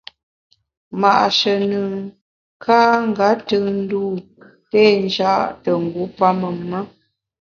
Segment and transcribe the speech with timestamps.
[1.01, 1.93] Ma’she nùn
[2.63, 4.03] ka nga tùn ndû
[4.71, 6.79] té nja’ te ngu pamem ma.